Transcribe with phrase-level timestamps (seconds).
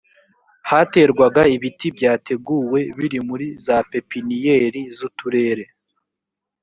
[0.69, 5.63] haterwaga ibiti byateguwe biri muri za pepeiniyeri z uturere